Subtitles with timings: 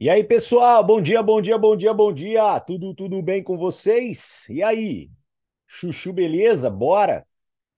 [0.00, 2.60] E aí, pessoal, bom dia, bom dia, bom dia, bom dia.
[2.60, 4.46] Tudo, tudo bem com vocês?
[4.48, 5.10] E aí?
[5.66, 6.70] Chuchu, beleza?
[6.70, 7.26] Bora?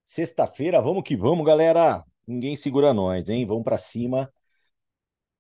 [0.05, 2.05] Sexta-feira, vamos que vamos, galera.
[2.27, 3.47] Ninguém segura nós, hein?
[3.47, 4.31] Vamos para cima.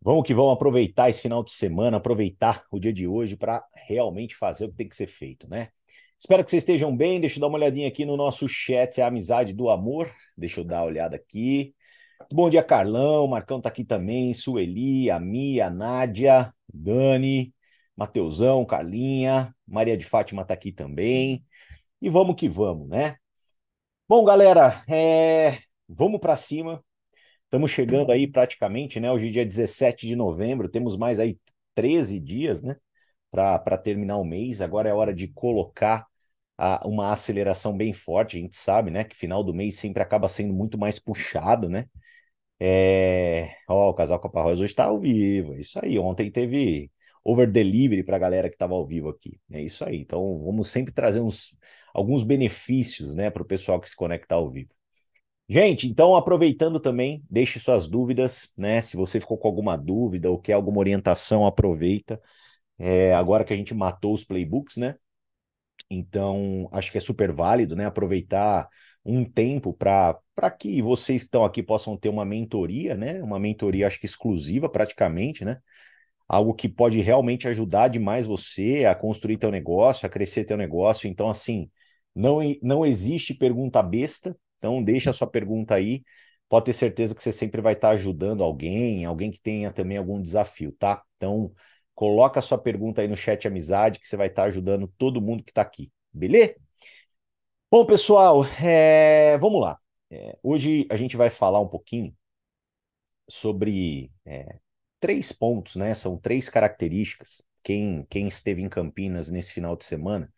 [0.00, 4.34] Vamos que vamos aproveitar esse final de semana, aproveitar o dia de hoje para realmente
[4.34, 5.68] fazer o que tem que ser feito, né?
[6.18, 7.20] Espero que vocês estejam bem.
[7.20, 10.10] Deixa eu dar uma olhadinha aqui no nosso chat, a amizade do amor.
[10.34, 11.74] Deixa eu dar uma olhada aqui.
[12.28, 13.26] Bom dia, Carlão.
[13.26, 14.32] Marcão tá aqui também.
[14.34, 16.52] Sueli, a Mia, a Nádia.
[16.72, 17.52] Dani,
[17.96, 21.44] Mateusão, Carlinha, Maria de Fátima está aqui também.
[22.00, 23.16] E vamos que vamos, né?
[24.08, 25.58] Bom, galera, é...
[25.88, 26.84] vamos para cima.
[27.44, 29.10] Estamos chegando aí praticamente, né?
[29.12, 31.38] Hoje é dia 17 de novembro, temos mais aí
[31.74, 32.76] 13 dias, né?
[33.30, 34.60] Para terminar o mês.
[34.60, 36.06] Agora é hora de colocar
[36.58, 38.36] a, uma aceleração bem forte.
[38.38, 39.04] A gente sabe, né?
[39.04, 41.86] Que final do mês sempre acaba sendo muito mais puxado, né?
[42.60, 43.56] É...
[43.68, 45.54] Ó, o Casal Copa Rosa hoje está ao vivo.
[45.54, 45.98] É isso aí.
[45.98, 46.90] Ontem teve
[47.24, 49.40] over delivery para a galera que estava ao vivo aqui.
[49.50, 49.98] É isso aí.
[49.98, 51.56] Então vamos sempre trazer uns,
[51.94, 54.70] alguns benefícios né, para o pessoal que se conecta ao vivo.
[55.48, 58.80] Gente, então aproveitando também, deixe suas dúvidas, né?
[58.80, 62.20] Se você ficou com alguma dúvida ou quer alguma orientação, aproveita.
[62.78, 64.96] É, agora que a gente matou os playbooks, né?
[65.90, 67.86] Então acho que é super válido, né?
[67.86, 68.68] Aproveitar
[69.04, 73.20] um tempo para que vocês que estão aqui possam ter uma mentoria, né?
[73.22, 75.58] Uma mentoria, acho que exclusiva praticamente, né?
[76.28, 81.08] Algo que pode realmente ajudar demais você a construir teu negócio, a crescer teu negócio.
[81.08, 81.70] Então, assim,
[82.14, 84.36] não, não existe pergunta besta.
[84.56, 86.04] Então, deixa a sua pergunta aí.
[86.48, 90.20] Pode ter certeza que você sempre vai estar ajudando alguém, alguém que tenha também algum
[90.20, 91.02] desafio, tá?
[91.16, 91.52] Então,
[91.94, 95.44] coloca a sua pergunta aí no chat amizade, que você vai estar ajudando todo mundo
[95.44, 96.54] que está aqui, beleza?
[97.70, 99.78] Bom, pessoal, é, vamos lá.
[100.10, 102.14] É, hoje a gente vai falar um pouquinho
[103.28, 104.58] sobre é,
[105.00, 105.94] três pontos, né?
[105.94, 107.42] São três características.
[107.62, 110.32] Quem, quem esteve em Campinas nesse final de semana,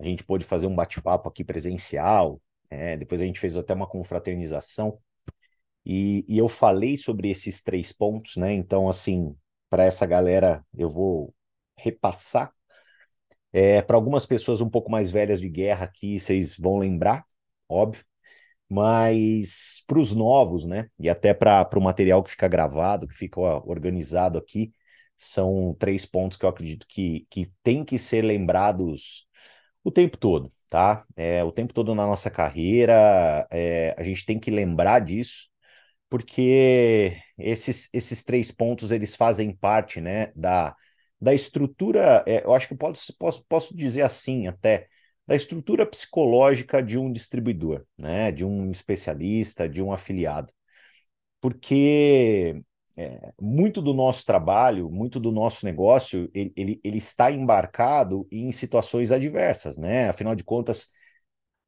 [0.00, 2.40] a gente pôde fazer um bate-papo aqui presencial,
[2.70, 4.98] é, depois a gente fez até uma confraternização,
[5.86, 8.52] e, e eu falei sobre esses três pontos, né?
[8.54, 9.36] Então, assim,
[9.70, 11.34] para essa galera, eu vou
[11.78, 12.52] repassar
[13.52, 17.24] é, para algumas pessoas um pouco mais velhas de guerra aqui, vocês vão lembrar,
[17.68, 18.04] óbvio,
[18.68, 20.88] mas para os novos, né?
[20.98, 24.72] E até para o material que fica gravado, que fica ó, organizado aqui,
[25.18, 29.26] são três pontos que eu acredito que, que tem que ser lembrados
[29.84, 31.04] o tempo todo, tá?
[31.16, 35.48] É, o tempo todo na nossa carreira, é, a gente tem que lembrar disso,
[36.08, 40.74] porque esses, esses três pontos eles fazem parte, né, da
[41.20, 44.88] da estrutura, é, eu acho que posso, posso, posso dizer assim até,
[45.26, 50.52] da estrutura psicológica de um distribuidor, né, de um especialista, de um afiliado.
[51.40, 52.62] Porque
[52.96, 58.52] é, muito do nosso trabalho, muito do nosso negócio, ele, ele, ele, está embarcado em
[58.52, 60.08] situações adversas, né?
[60.08, 60.88] Afinal de contas,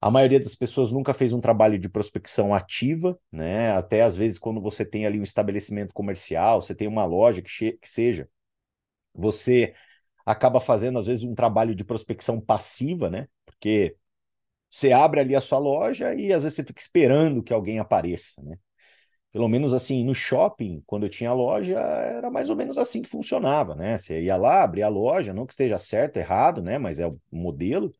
[0.01, 3.73] a maioria das pessoas nunca fez um trabalho de prospecção ativa, né?
[3.73, 7.73] Até às vezes, quando você tem ali um estabelecimento comercial, você tem uma loja que,
[7.73, 8.29] que seja,
[9.15, 9.75] você
[10.25, 13.29] acaba fazendo, às vezes, um trabalho de prospecção passiva, né?
[13.59, 13.97] Porque
[14.71, 18.43] você abre ali a sua loja e às vezes você fica esperando que alguém apareça,
[18.43, 18.59] né?
[19.33, 23.09] Pelo menos assim, no shopping, quando eu tinha loja, era mais ou menos assim que
[23.11, 23.99] funcionava, né?
[23.99, 26.79] Você ia lá, abria a loja, não que esteja certo, errado, né?
[26.79, 27.93] Mas é o modelo.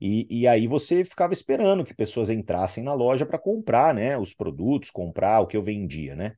[0.00, 4.18] E, e aí você ficava esperando que pessoas entrassem na loja para comprar, né?
[4.18, 6.36] Os produtos, comprar o que eu vendia, né?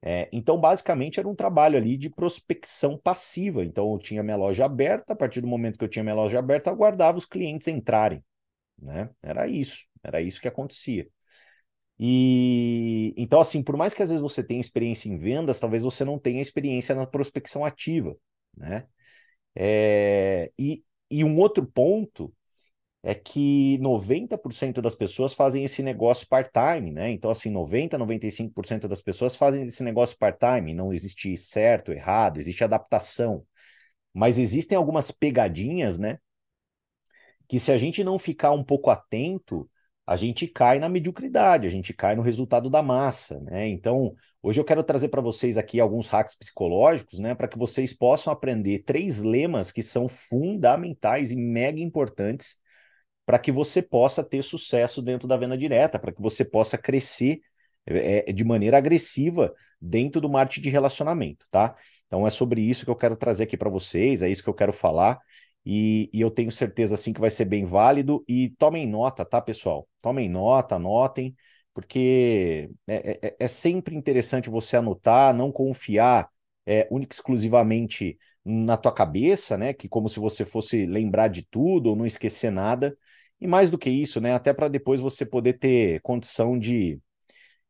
[0.00, 3.64] É, então, basicamente, era um trabalho ali de prospecção passiva.
[3.64, 6.38] Então, eu tinha minha loja aberta, a partir do momento que eu tinha minha loja
[6.38, 8.24] aberta, eu aguardava os clientes entrarem.
[8.80, 9.10] Né?
[9.22, 11.08] Era isso, era isso que acontecia.
[11.98, 16.04] E então, assim, por mais que às vezes você tenha experiência em vendas, talvez você
[16.04, 18.16] não tenha experiência na prospecção ativa.
[18.56, 18.86] Né?
[19.54, 22.32] É, e, e um outro ponto
[23.02, 27.10] é que 90% das pessoas fazem esse negócio part-time, né?
[27.10, 30.74] Então, assim, 90%, 95% das pessoas fazem esse negócio part-time.
[30.74, 33.44] Não existe certo, errado, existe adaptação.
[34.12, 36.18] Mas existem algumas pegadinhas, né?
[37.48, 39.70] Que se a gente não ficar um pouco atento,
[40.06, 43.68] a gente cai na mediocridade, a gente cai no resultado da massa, né?
[43.68, 47.92] Então, hoje eu quero trazer para vocês aqui alguns hacks psicológicos, né, para que vocês
[47.92, 52.56] possam aprender três lemas que são fundamentais e mega importantes
[53.28, 57.42] para que você possa ter sucesso dentro da venda direta, para que você possa crescer
[57.84, 61.74] é, é, de maneira agressiva dentro do marketing de relacionamento, tá?
[62.06, 64.54] Então é sobre isso que eu quero trazer aqui para vocês, é isso que eu
[64.54, 65.18] quero falar.
[65.62, 68.24] E, e, eu tenho certeza assim que vai ser bem válido.
[68.26, 69.86] E tomem nota, tá, pessoal?
[70.00, 71.36] Tomem nota, anotem,
[71.74, 76.30] porque é, é, é sempre interessante você anotar, não confiar
[76.64, 79.74] é, única exclusivamente na tua cabeça, né?
[79.74, 82.96] Que como se você fosse lembrar de tudo ou não esquecer nada.
[83.40, 84.34] E mais do que isso, né?
[84.34, 87.00] Até para depois você poder ter condição de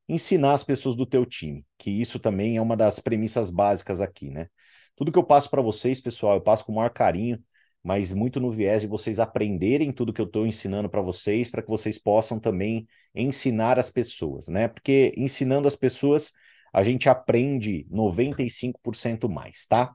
[0.08, 4.30] ensinar as pessoas do teu time, que isso também é uma das premissas básicas aqui,
[4.30, 4.48] né?
[4.96, 7.42] Tudo que eu passo para vocês, pessoal, eu passo com o maior carinho,
[7.82, 11.62] mas muito no viés de vocês aprenderem tudo que eu estou ensinando para vocês, para
[11.62, 14.68] que vocês possam também ensinar as pessoas, né?
[14.68, 16.32] Porque ensinando as pessoas,
[16.72, 19.94] a gente aprende 95% mais, tá?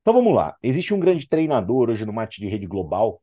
[0.00, 0.56] Então vamos lá.
[0.62, 3.22] Existe um grande treinador hoje no marketing de rede global,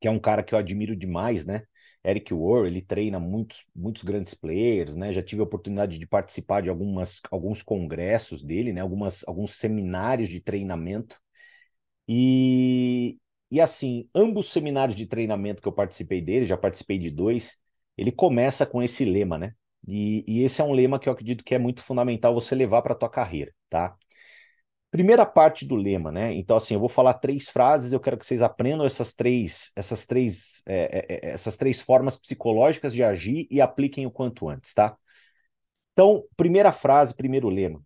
[0.00, 1.62] que é um cara que eu admiro demais, né?
[2.04, 5.12] Eric Worre, ele treina muitos, muitos grandes players, né?
[5.12, 8.80] Já tive a oportunidade de participar de algumas, alguns congressos dele, né?
[8.80, 11.20] Algumas, alguns seminários de treinamento.
[12.08, 13.18] E,
[13.50, 17.56] e assim, ambos os seminários de treinamento que eu participei dele, já participei de dois,
[17.96, 19.54] ele começa com esse lema, né?
[19.86, 22.82] E, e esse é um lema que eu acredito que é muito fundamental você levar
[22.82, 23.96] para tua carreira, tá?
[24.90, 26.34] Primeira parte do lema, né?
[26.34, 30.04] Então, assim, eu vou falar três frases, eu quero que vocês aprendam essas três, essas
[30.04, 34.74] três, é, é, é, essas três formas psicológicas de agir e apliquem o quanto antes,
[34.74, 34.96] tá?
[35.92, 37.80] Então, primeira frase, primeiro lema,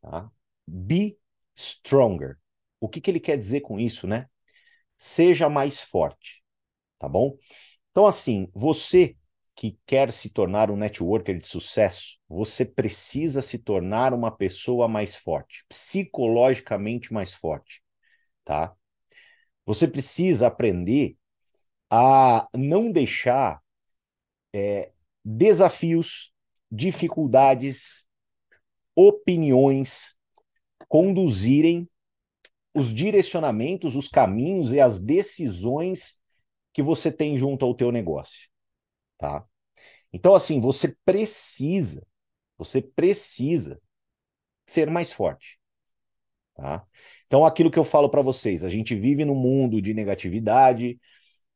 [0.00, 0.30] tá?
[0.66, 1.18] Be
[1.56, 2.38] stronger.
[2.80, 4.28] O que, que ele quer dizer com isso, né?
[4.96, 6.44] Seja mais forte,
[6.98, 7.36] tá bom?
[7.90, 9.16] Então, assim, você
[9.64, 15.16] que quer se tornar um networker de sucesso, você precisa se tornar uma pessoa mais
[15.16, 17.82] forte, psicologicamente mais forte,
[18.44, 18.74] tá?
[19.64, 21.16] Você precisa aprender
[21.90, 23.62] a não deixar
[24.52, 24.92] é,
[25.24, 26.30] desafios,
[26.70, 28.06] dificuldades,
[28.94, 30.14] opiniões
[30.88, 31.88] conduzirem
[32.74, 36.20] os direcionamentos, os caminhos e as decisões
[36.70, 38.52] que você tem junto ao teu negócio
[39.18, 39.46] tá?
[40.14, 42.06] Então, assim, você precisa,
[42.58, 43.80] você precisa
[44.66, 45.58] ser mais forte,
[46.54, 46.84] tá?
[47.26, 51.00] Então, aquilo que eu falo para vocês, a gente vive num mundo de negatividade,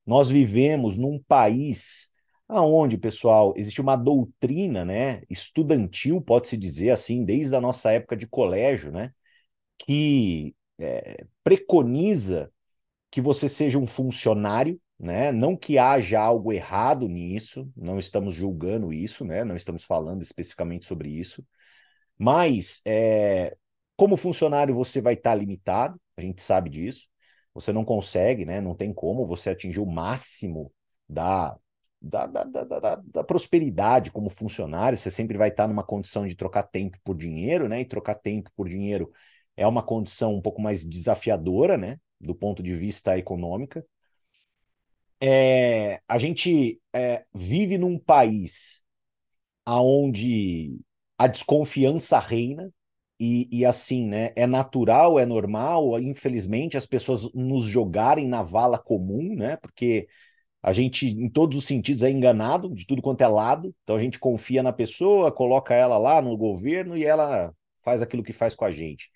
[0.07, 2.11] nós vivemos num país
[2.49, 8.27] aonde, pessoal, existe uma doutrina, né, estudantil, pode-se dizer assim, desde a nossa época de
[8.27, 9.13] colégio, né,
[9.79, 12.53] que é, preconiza
[13.11, 15.31] que você seja um funcionário, né?
[15.31, 19.45] Não que haja algo errado nisso, não estamos julgando isso, né?
[19.45, 21.47] Não estamos falando especificamente sobre isso,
[22.19, 23.57] mas é,
[23.97, 27.07] como funcionário você vai estar limitado, a gente sabe disso.
[27.55, 28.61] Você não consegue, né?
[28.61, 30.73] Não tem como você atingir o máximo
[31.09, 31.57] da,
[32.01, 34.97] da, da, da, da, da prosperidade como funcionário.
[34.97, 37.81] Você sempre vai estar numa condição de trocar tempo por dinheiro, né?
[37.81, 39.11] E trocar tempo por dinheiro
[39.57, 41.99] é uma condição um pouco mais desafiadora, né?
[42.21, 43.85] Do ponto de vista econômica
[45.21, 48.83] é, a gente é, vive num país
[49.67, 50.81] onde
[51.19, 52.73] a desconfiança reina
[53.21, 54.33] e, e, assim, né?
[54.37, 59.57] É natural, é normal, infelizmente, as pessoas nos jogarem na vala comum, né?
[59.57, 60.09] Porque
[60.63, 63.75] a gente, em todos os sentidos, é enganado de tudo quanto é lado.
[63.83, 67.53] Então a gente confia na pessoa, coloca ela lá no governo e ela
[67.85, 69.11] faz aquilo que faz com a gente.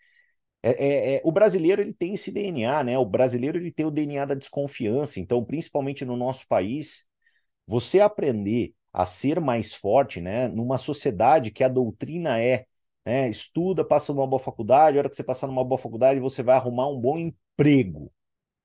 [0.62, 2.98] É, é, é, o brasileiro ele tem esse DNA, né?
[2.98, 5.18] O brasileiro ele tem o DNA da desconfiança.
[5.20, 7.04] Então, principalmente no nosso país,
[7.66, 10.48] você aprender a ser mais forte, né?
[10.48, 12.66] Numa sociedade que a doutrina é,
[13.04, 13.28] né?
[13.28, 14.96] Estuda, passa numa boa faculdade.
[14.98, 18.12] A hora que você passar numa boa faculdade, você vai arrumar um bom emprego.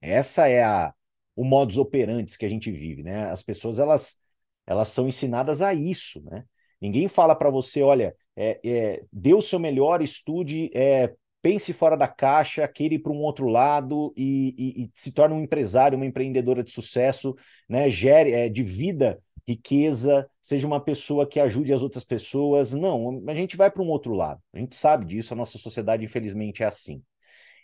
[0.01, 0.94] Essa é a
[1.36, 3.25] o modus operandi que a gente vive, né?
[3.32, 4.18] As pessoas elas
[4.66, 6.44] elas são ensinadas a isso, né?
[6.82, 11.13] Ninguém fala para você, olha, é, é, dê o seu melhor, estude, é,
[11.48, 15.34] pense fora da caixa, queira ir para um outro lado e, e, e, se torne
[15.34, 17.34] um empresário, uma empreendedora de sucesso,
[17.70, 17.89] né?
[17.89, 22.74] Gere, é, divida riqueza, seja uma pessoa que ajude as outras pessoas.
[22.74, 24.42] Não, a gente vai para um outro lado.
[24.54, 27.01] A gente sabe disso, a nossa sociedade, infelizmente, é assim.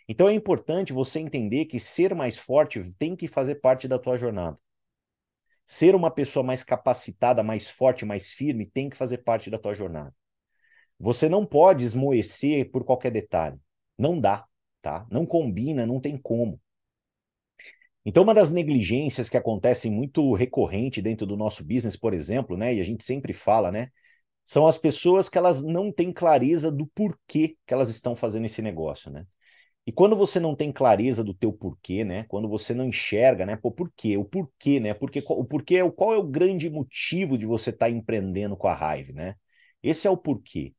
[0.08, 4.16] Então é importante você entender que ser mais forte tem que fazer parte da tua
[4.16, 4.58] jornada.
[5.66, 9.74] Ser uma pessoa mais capacitada, mais forte, mais firme, tem que fazer parte da tua
[9.74, 10.14] jornada.
[10.98, 13.58] Você não pode esmoecer por qualquer detalhe.
[13.98, 14.46] Não dá,
[14.80, 15.06] tá?
[15.10, 16.60] Não combina, não tem como.
[18.04, 22.74] Então, uma das negligências que acontecem muito recorrente dentro do nosso business, por exemplo, né,
[22.74, 23.90] e a gente sempre fala, né,
[24.44, 28.62] são as pessoas que elas não têm clareza do porquê que elas estão fazendo esse
[28.62, 29.26] negócio, né?
[29.86, 32.24] E quando você não tem clareza do teu porquê, né?
[32.24, 33.56] Quando você não enxerga, né?
[33.56, 34.16] Pô, por quê?
[34.16, 34.94] O porquê, né?
[34.94, 38.56] Porque, o porquê é o qual é o grande motivo de você estar tá empreendendo
[38.56, 39.36] com a Hive, né?
[39.82, 40.74] Esse é o porquê.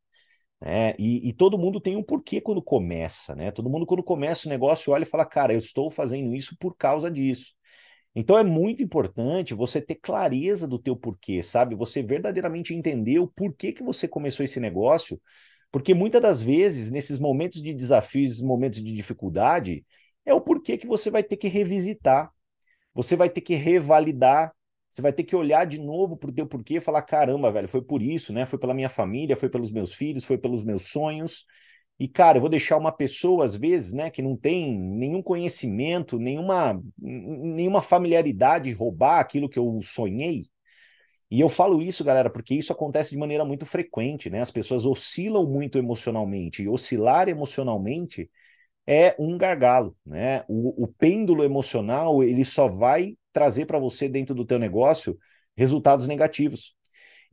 [0.67, 3.51] É, e, e, todo mundo tem um porquê quando começa, né?
[3.51, 6.75] Todo mundo, quando começa o negócio, olha e fala, cara, eu estou fazendo isso por
[6.75, 7.53] causa disso.
[8.15, 11.75] Então é muito importante você ter clareza do teu porquê, sabe?
[11.75, 15.21] Você verdadeiramente entender o porquê que você começou esse negócio,
[15.71, 19.85] Porque muitas das vezes, nesses momentos de desafios, momentos de dificuldade,
[20.25, 22.31] é o porquê que você vai ter que revisitar,
[22.93, 24.54] você vai ter que revalidar,
[24.95, 27.67] você vai ter que olhar de novo para o teu porquê e falar: caramba, velho,
[27.67, 28.45] foi por isso, né?
[28.45, 31.45] Foi pela minha família, foi pelos meus filhos, foi pelos meus sonhos.
[31.99, 36.17] E, cara, eu vou deixar uma pessoa, às vezes, né, que não tem nenhum conhecimento,
[36.17, 40.45] nenhuma, nenhuma familiaridade roubar aquilo que eu sonhei.
[41.29, 44.39] E eu falo isso, galera, porque isso acontece de maneira muito frequente, né?
[44.39, 48.29] As pessoas oscilam muito emocionalmente, e oscilar emocionalmente
[48.87, 50.45] é um gargalo, né?
[50.47, 55.19] O, o pêndulo emocional, ele só vai trazer para você dentro do teu negócio
[55.57, 56.73] resultados negativos.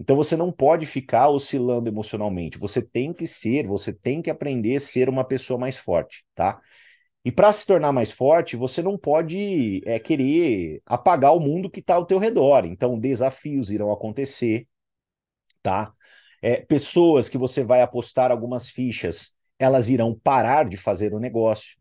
[0.01, 2.59] Então você não pode ficar oscilando emocionalmente.
[2.59, 6.61] Você tem que ser, você tem que aprender a ser uma pessoa mais forte, tá?
[7.25, 11.79] E para se tornar mais forte, você não pode é, querer apagar o mundo que
[11.79, 12.65] está ao teu redor.
[12.65, 14.67] Então, desafios irão acontecer,
[15.63, 15.93] tá?
[16.43, 21.77] É, pessoas que você vai apostar algumas fichas, elas irão parar de fazer o negócio.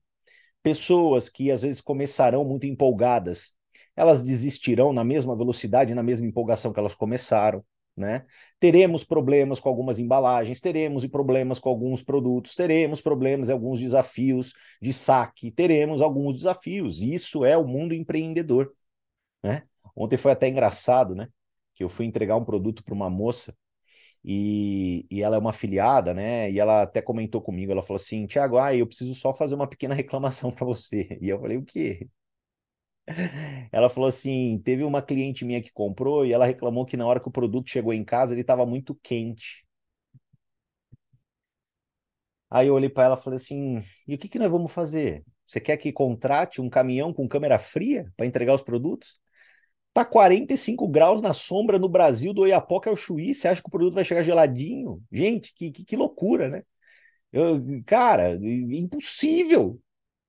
[0.61, 3.55] Pessoas que às vezes começarão muito empolgadas,
[3.95, 7.63] elas desistirão na mesma velocidade, na mesma empolgação que elas começaram
[7.95, 8.25] né?
[8.59, 14.53] Teremos problemas com algumas embalagens, teremos problemas com alguns produtos, teremos problemas e alguns desafios
[14.81, 17.01] de saque, teremos alguns desafios.
[17.01, 18.73] Isso é o mundo empreendedor,
[19.43, 19.63] né?
[19.95, 21.29] Ontem foi até engraçado, né?
[21.75, 23.55] Que eu fui entregar um produto para uma moça
[24.23, 26.51] e, e ela é uma afiliada, né?
[26.51, 29.67] E ela até comentou comigo, ela falou assim, Tiago, ah, eu preciso só fazer uma
[29.67, 31.17] pequena reclamação para você.
[31.21, 32.09] E eu falei, o quê?
[33.71, 37.19] Ela falou assim: teve uma cliente minha que comprou e ela reclamou que na hora
[37.19, 39.65] que o produto chegou em casa ele estava muito quente.
[42.49, 45.23] Aí eu olhei para ela e falei assim: e o que, que nós vamos fazer?
[45.47, 49.19] Você quer que contrate um caminhão com câmera fria para entregar os produtos?
[49.93, 53.35] Tá 45 graus na sombra no Brasil do Oiapoque ao Chuí.
[53.35, 55.03] Você acha que o produto vai chegar geladinho?
[55.11, 56.63] Gente, que, que, que loucura, né?
[57.31, 59.79] Eu, cara, impossível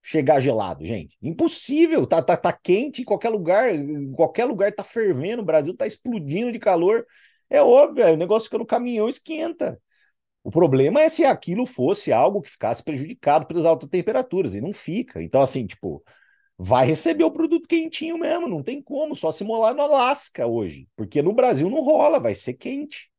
[0.02, 1.16] chegar gelado, gente.
[1.22, 5.76] Impossível, tá, tá, tá quente em qualquer lugar, em qualquer lugar tá fervendo, o Brasil
[5.76, 7.06] tá explodindo de calor.
[7.48, 9.80] É óbvio, é, o negócio fica no caminhão esquenta.
[10.44, 14.72] O problema é se aquilo fosse algo que ficasse prejudicado pelas altas temperaturas, e não
[14.72, 15.22] fica.
[15.22, 16.02] Então, assim, tipo,
[16.58, 20.88] vai receber o produto quentinho mesmo, não tem como, só se molar no Alasca hoje,
[20.96, 23.11] porque no Brasil não rola, vai ser quente.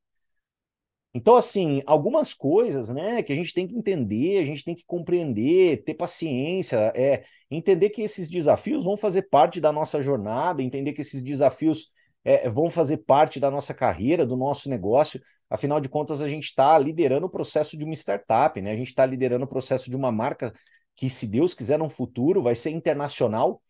[1.16, 4.84] Então, assim, algumas coisas, né, que a gente tem que entender, a gente tem que
[4.86, 10.92] compreender, ter paciência, é entender que esses desafios vão fazer parte da nossa jornada, entender
[10.92, 11.92] que esses desafios
[12.24, 15.22] é, vão fazer parte da nossa carreira, do nosso negócio.
[15.50, 18.72] Afinal de contas, a gente está liderando o processo de uma startup, né?
[18.72, 20.52] A gente está liderando o processo de uma marca
[20.96, 23.62] que, se Deus quiser, no futuro vai ser internacional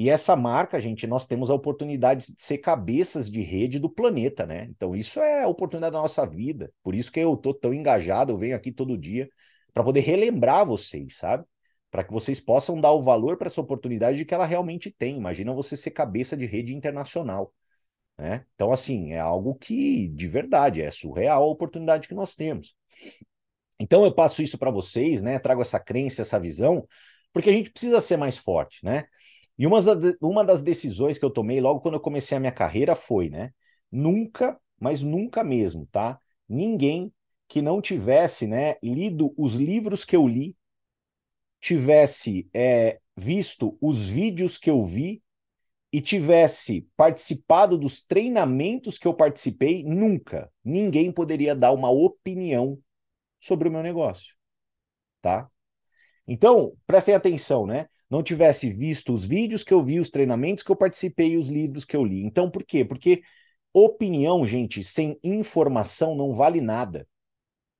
[0.00, 4.46] e essa marca, gente, nós temos a oportunidade de ser cabeças de rede do planeta,
[4.46, 4.68] né?
[4.70, 6.72] Então, isso é a oportunidade da nossa vida.
[6.84, 9.28] Por isso que eu tô tão engajado, eu venho aqui todo dia
[9.74, 11.44] para poder relembrar vocês, sabe?
[11.90, 15.16] Para que vocês possam dar o valor para essa oportunidade de que ela realmente tem.
[15.16, 17.52] Imagina você ser cabeça de rede internacional,
[18.16, 18.46] né?
[18.54, 22.72] Então, assim, é algo que, de verdade, é surreal a oportunidade que nós temos.
[23.80, 25.40] Então, eu passo isso para vocês, né?
[25.40, 26.86] Trago essa crença, essa visão,
[27.32, 29.04] porque a gente precisa ser mais forte, né?
[29.58, 29.78] E uma,
[30.20, 33.52] uma das decisões que eu tomei logo quando eu comecei a minha carreira foi, né?
[33.90, 36.20] Nunca, mas nunca mesmo, tá?
[36.48, 37.12] Ninguém
[37.48, 40.54] que não tivesse, né, lido os livros que eu li,
[41.60, 45.22] tivesse é, visto os vídeos que eu vi
[45.92, 52.78] e tivesse participado dos treinamentos que eu participei, nunca ninguém poderia dar uma opinião
[53.40, 54.34] sobre o meu negócio,
[55.22, 55.50] tá?
[56.26, 57.88] Então, prestem atenção, né?
[58.10, 61.48] Não tivesse visto os vídeos que eu vi, os treinamentos que eu participei e os
[61.48, 62.24] livros que eu li.
[62.24, 62.84] Então, por quê?
[62.84, 63.22] Porque
[63.72, 67.06] opinião, gente, sem informação não vale nada.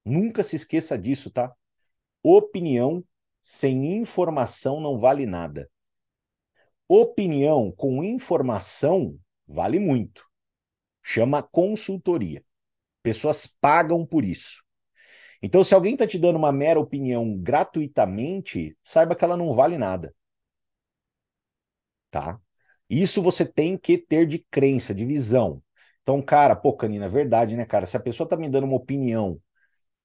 [0.05, 1.55] Nunca se esqueça disso, tá?
[2.23, 3.05] Opinião
[3.43, 5.71] sem informação não vale nada.
[6.87, 10.25] Opinião com informação vale muito.
[11.03, 12.45] Chama consultoria.
[13.03, 14.63] Pessoas pagam por isso.
[15.43, 19.79] Então, se alguém está te dando uma mera opinião gratuitamente, saiba que ela não vale
[19.79, 20.15] nada
[22.11, 22.41] tá?
[22.89, 25.63] Isso você tem que ter de crença, de visão.
[26.03, 27.85] Então, cara, pô, Canina, é verdade, né, cara?
[27.87, 29.41] Se a pessoa tá me dando uma opinião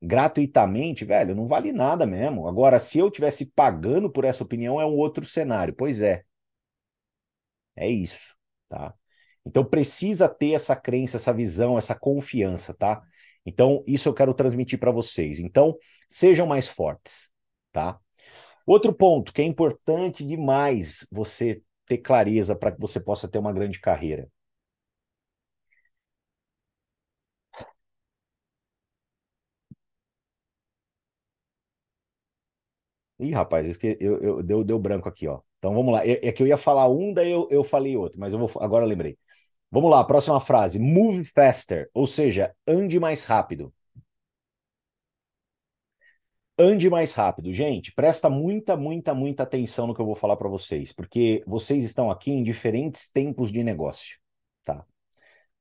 [0.02, 2.48] gratuitamente, velho, não vale nada mesmo.
[2.48, 5.76] Agora, se eu tivesse pagando por essa opinião, é um outro cenário.
[5.76, 6.24] Pois é.
[7.76, 8.36] É isso,
[8.70, 8.94] tá?
[9.46, 13.02] Então precisa ter essa crença, essa visão, essa confiança, tá?
[13.46, 15.40] Então, isso eu quero transmitir para vocês.
[15.40, 15.78] Então,
[16.10, 17.30] sejam mais fortes,
[17.72, 18.00] tá?
[18.66, 23.54] Outro ponto que é importante demais você ter clareza para que você possa ter uma
[23.54, 24.30] grande carreira?
[33.20, 33.98] Ih, rapaz, esque...
[34.00, 35.40] eu, eu, deu, deu branco aqui, ó.
[35.60, 36.06] Então vamos lá.
[36.06, 38.50] É, é que eu ia falar um, daí eu, eu falei outro, mas eu vou
[38.62, 39.18] agora eu lembrei.
[39.74, 40.78] Vamos lá, próxima frase.
[40.78, 43.74] Move faster, ou seja, ande mais rápido.
[46.56, 47.52] Ande mais rápido.
[47.52, 51.84] Gente, presta muita, muita, muita atenção no que eu vou falar para vocês, porque vocês
[51.84, 54.20] estão aqui em diferentes tempos de negócio,
[54.64, 54.86] tá?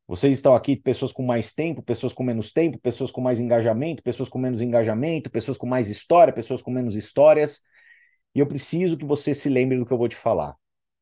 [0.06, 4.02] Vocês estão aqui, pessoas com mais tempo, pessoas com menos tempo, pessoas com mais engajamento,
[4.02, 7.60] pessoas com menos engajamento, pessoas com mais história, pessoas com menos histórias.
[8.34, 10.54] E eu preciso que você se lembre do que eu vou te falar.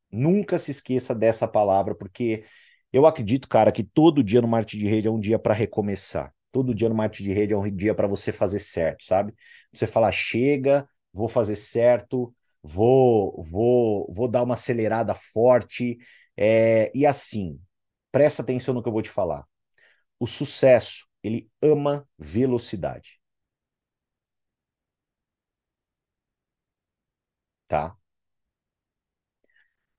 [0.09, 2.45] Nunca se esqueça dessa palavra, porque
[2.93, 6.33] eu acredito, cara, que todo dia no marketing de rede é um dia para recomeçar.
[6.51, 9.33] Todo dia no marketing de rede é um dia para você fazer certo, sabe?
[9.73, 15.97] Você falar, chega, vou fazer certo, vou, vou, vou dar uma acelerada forte.
[16.35, 17.59] É, e assim,
[18.11, 19.45] presta atenção no que eu vou te falar.
[20.19, 23.19] O sucesso, ele ama velocidade.
[27.67, 27.97] Tá?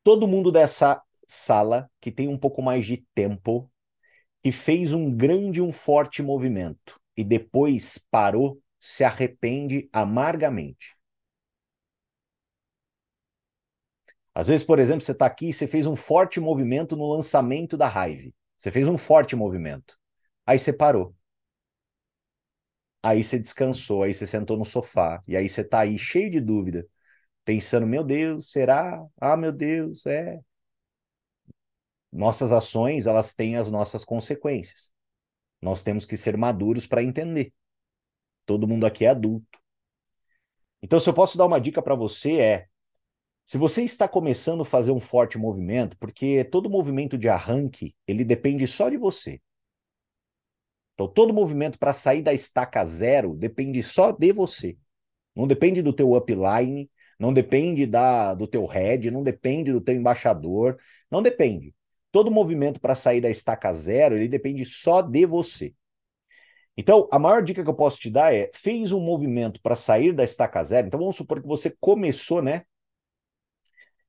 [0.04, 1.00] Todo mundo dessa
[1.32, 3.70] sala que tem um pouco mais de tempo
[4.42, 10.96] que fez um grande, um forte movimento e depois parou, se arrepende amargamente.
[14.34, 17.76] Às vezes, por exemplo, você está aqui e você fez um forte movimento no lançamento
[17.76, 18.34] da Hive.
[18.56, 19.96] Você fez um forte movimento.
[20.46, 21.14] Aí você parou.
[23.02, 26.40] Aí você descansou, aí você sentou no sofá, e aí você está aí cheio de
[26.40, 26.86] dúvida,
[27.44, 29.04] pensando: meu Deus, será?
[29.20, 30.40] Ah, meu Deus, é
[32.12, 34.92] nossas ações, elas têm as nossas consequências.
[35.60, 37.52] Nós temos que ser maduros para entender.
[38.44, 39.58] Todo mundo aqui é adulto.
[40.82, 42.66] Então, se eu posso dar uma dica para você é,
[43.44, 48.24] se você está começando a fazer um forte movimento, porque todo movimento de arranque, ele
[48.24, 49.40] depende só de você.
[50.94, 54.76] Então, todo movimento para sair da estaca zero depende só de você.
[55.34, 59.94] Não depende do teu upline, não depende da, do teu head, não depende do teu
[59.94, 60.78] embaixador,
[61.10, 61.74] não depende.
[62.12, 65.74] Todo movimento para sair da estaca zero, ele depende só de você.
[66.76, 70.12] Então, a maior dica que eu posso te dar é: fez um movimento para sair
[70.12, 70.86] da estaca zero.
[70.86, 72.64] Então, vamos supor que você começou, né?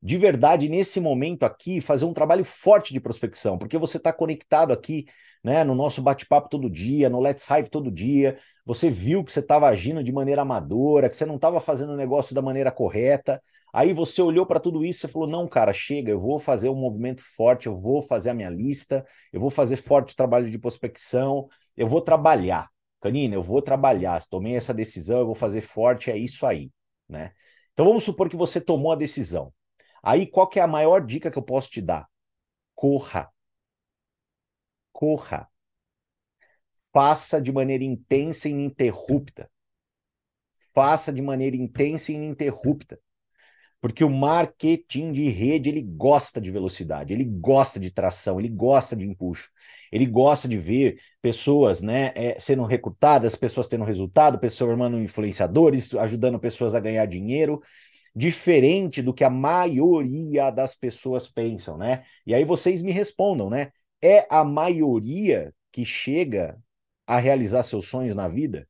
[0.04, 4.74] De verdade, nesse momento aqui, fazer um trabalho forte de prospecção, porque você está conectado
[4.74, 5.06] aqui,
[5.42, 8.38] né, no nosso bate-papo todo dia, no Let's Hive todo dia.
[8.66, 11.96] Você viu que você estava agindo de maneira amadora, que você não estava fazendo o
[11.96, 13.42] negócio da maneira correta.
[13.72, 16.76] Aí você olhou para tudo isso e falou: não, cara, chega, eu vou fazer um
[16.76, 20.60] movimento forte, eu vou fazer a minha lista, eu vou fazer forte o trabalho de
[20.60, 22.70] prospecção, eu vou trabalhar.
[23.00, 24.22] Canina, eu vou trabalhar.
[24.30, 26.72] Tomei essa decisão, eu vou fazer forte, é isso aí,
[27.08, 27.32] né?
[27.72, 29.54] Então vamos supor que você tomou a decisão.
[30.04, 32.08] Aí qual que é a maior dica que eu posso te dar?
[32.76, 33.32] Corra.
[34.92, 35.50] Corra.
[36.94, 39.50] Faça de maneira intensa e ininterrupta.
[40.74, 43.00] Faça de maneira intensa e ininterrupta.
[43.82, 48.96] Porque o marketing de rede, ele gosta de velocidade, ele gosta de tração, ele gosta
[48.96, 49.50] de empuxo,
[49.92, 55.94] ele gosta de ver pessoas né, é, sendo recrutadas, pessoas tendo resultado, pessoas formando influenciadores,
[55.96, 57.62] ajudando pessoas a ganhar dinheiro,
[58.16, 62.06] diferente do que a maioria das pessoas pensam, né?
[62.26, 63.72] E aí vocês me respondam, né?
[64.02, 66.62] É a maioria que chega
[67.08, 68.68] a realizar seus sonhos na vida?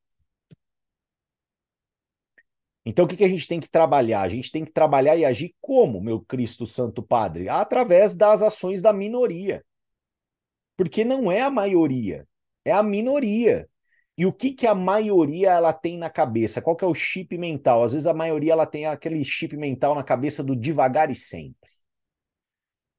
[2.86, 4.22] Então, o que, que a gente tem que trabalhar?
[4.22, 7.48] A gente tem que trabalhar e agir como, meu Cristo Santo Padre?
[7.48, 9.64] Através das ações da minoria.
[10.76, 12.28] Porque não é a maioria,
[12.66, 13.70] é a minoria.
[14.18, 16.62] E o que, que a maioria ela tem na cabeça?
[16.62, 17.84] Qual que é o chip mental?
[17.84, 21.70] Às vezes a maioria ela tem aquele chip mental na cabeça do devagar e sempre.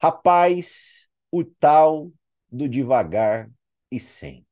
[0.00, 2.12] Rapaz, o tal
[2.50, 3.50] do devagar
[3.90, 4.46] e sempre.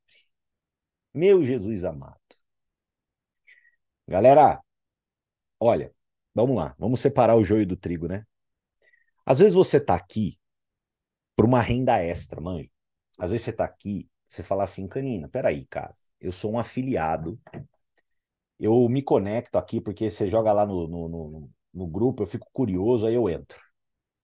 [1.15, 2.21] Meu Jesus amado.
[4.07, 4.63] Galera,
[5.61, 5.95] Olha,
[6.35, 8.27] vamos lá, vamos separar o joio do trigo, né?
[9.25, 10.39] Às vezes você tá aqui
[11.37, 12.71] por uma renda extra, mãe.
[13.19, 17.41] Às vezes você tá aqui, você fala assim, Canina, peraí, cara, eu sou um afiliado,
[18.59, 22.49] eu me conecto aqui porque você joga lá no, no, no, no grupo, eu fico
[22.53, 23.59] curioso, aí eu entro,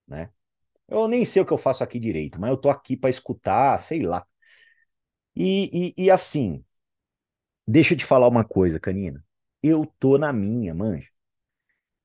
[0.07, 0.31] né?
[0.87, 3.79] Eu nem sei o que eu faço aqui direito, mas eu tô aqui para escutar,
[3.81, 4.25] sei lá.
[5.35, 6.63] E, e, e, assim,
[7.67, 9.23] deixa eu te falar uma coisa, Canina.
[9.63, 11.07] Eu tô na minha, manja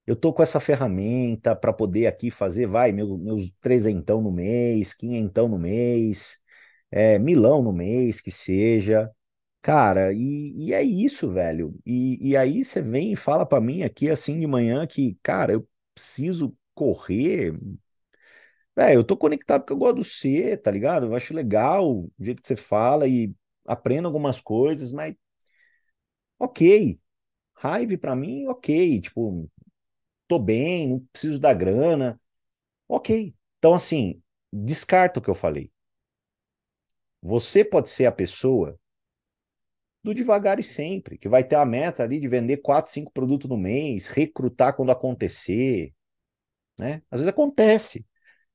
[0.07, 4.93] eu tô com essa ferramenta para poder aqui fazer, vai, meu, meus trezentão no mês,
[4.95, 6.37] quinhentão no mês,
[6.91, 9.11] é, milão no mês, que seja.
[9.65, 11.75] Cara, e, e é isso, velho.
[11.87, 15.53] E, e aí você vem e fala para mim aqui assim de manhã que, cara,
[15.55, 17.55] eu preciso correr.
[18.77, 21.07] Velho, eu tô conectado porque eu gosto do você, tá ligado?
[21.07, 23.33] Eu acho legal o jeito que você fala e
[23.67, 25.15] aprendo algumas coisas, mas
[26.39, 26.99] ok.
[27.57, 29.01] Raiva para mim, ok.
[29.03, 29.51] Tipo,
[30.29, 32.21] tô bem, não preciso da grana.
[32.89, 33.35] Ok.
[33.59, 34.23] Então, assim,
[34.53, 35.73] descarta o que eu falei.
[37.23, 38.79] Você pode ser a pessoa
[40.05, 43.49] do devagar e sempre, que vai ter a meta ali de vender quatro, cinco produtos
[43.49, 45.95] no mês, recrutar quando acontecer,
[46.79, 47.03] né?
[47.11, 48.07] Às vezes acontece.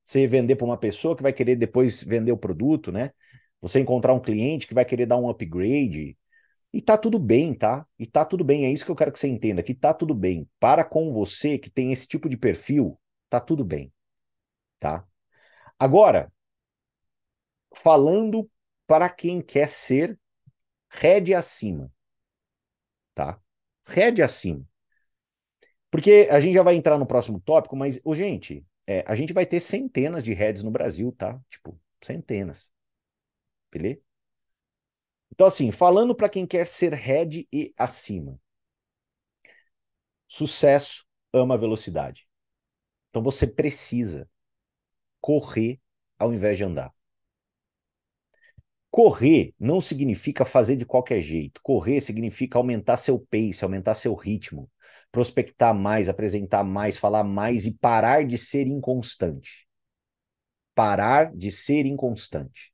[0.04, 3.10] Você vender para uma pessoa que vai querer depois vender o produto, né?
[3.60, 6.16] Você encontrar um cliente que vai querer dar um upgrade.
[6.72, 7.84] E tá tudo bem, tá?
[7.98, 10.14] E tá tudo bem, é isso que eu quero que você entenda, que tá tudo
[10.14, 10.48] bem.
[10.60, 12.96] Para com você que tem esse tipo de perfil,
[13.28, 13.92] tá tudo bem,
[14.78, 15.04] tá?
[15.76, 16.32] Agora,
[17.74, 18.48] falando
[18.86, 20.19] para quem quer ser
[20.90, 21.90] Red acima.
[23.14, 23.40] Tá?
[23.86, 24.66] Red acima.
[25.90, 29.32] Porque a gente já vai entrar no próximo tópico, mas, oh, gente, é, a gente
[29.32, 31.40] vai ter centenas de heads no Brasil, tá?
[31.50, 32.70] Tipo, centenas.
[33.72, 34.00] Beleza?
[35.32, 38.38] Então, assim, falando para quem quer ser head e acima.
[40.28, 42.26] Sucesso ama velocidade.
[43.10, 44.28] Então você precisa
[45.20, 45.80] correr
[46.18, 46.94] ao invés de andar.
[48.90, 51.60] Correr não significa fazer de qualquer jeito.
[51.62, 54.68] Correr significa aumentar seu pace, aumentar seu ritmo,
[55.12, 59.68] prospectar mais, apresentar mais, falar mais e parar de ser inconstante.
[60.74, 62.72] Parar de ser inconstante.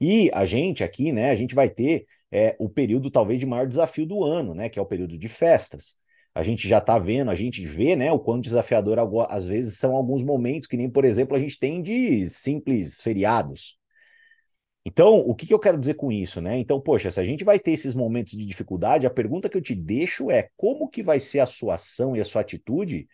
[0.00, 3.66] E a gente aqui, né, a gente vai ter é, o período talvez de maior
[3.66, 5.96] desafio do ano, né, que é o período de festas.
[6.34, 9.96] A gente já está vendo, a gente vê, né, o quanto desafiador às vezes são
[9.96, 13.77] alguns momentos que nem, por exemplo, a gente tem de simples feriados.
[14.90, 16.58] Então, o que, que eu quero dizer com isso, né?
[16.58, 19.60] Então, poxa, se a gente vai ter esses momentos de dificuldade, a pergunta que eu
[19.60, 23.06] te deixo é como que vai ser a sua ação e a sua atitude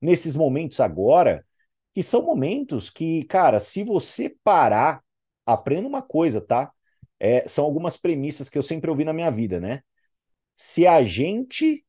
[0.00, 1.46] nesses momentos agora,
[1.94, 5.02] que são momentos que, cara, se você parar,
[5.46, 6.72] aprenda uma coisa, tá?
[7.20, 9.82] É, são algumas premissas que eu sempre ouvi na minha vida, né?
[10.56, 11.84] Se a gente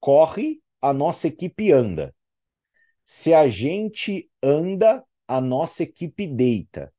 [0.00, 2.14] corre, a nossa equipe anda.
[3.04, 6.93] Se a gente anda, a nossa equipe deita.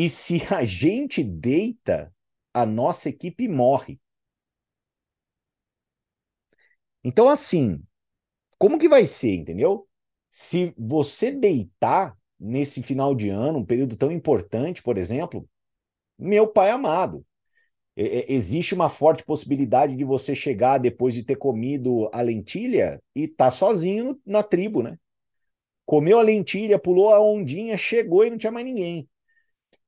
[0.00, 2.10] E se a gente deita,
[2.54, 4.00] a nossa equipe morre.
[7.04, 7.82] Então, assim,
[8.58, 9.86] como que vai ser, entendeu?
[10.30, 15.46] Se você deitar nesse final de ano, um período tão importante, por exemplo,
[16.18, 17.22] meu pai amado,
[17.94, 23.50] existe uma forte possibilidade de você chegar depois de ter comido a lentilha e tá
[23.50, 24.98] sozinho na tribo, né?
[25.84, 29.09] Comeu a lentilha, pulou a ondinha, chegou e não tinha mais ninguém.